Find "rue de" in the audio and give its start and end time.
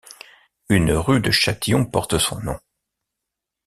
0.93-1.29